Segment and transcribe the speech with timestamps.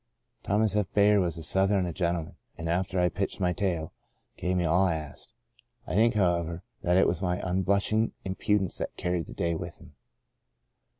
[0.41, 0.87] Thomas F.
[0.95, 3.93] Bayard was a Southerner and a gentleman and after I had pitched my tale,
[4.35, 5.31] gave me all I asked.
[5.85, 9.93] I think, however, that it was my unblushing impudence that carried the day with him.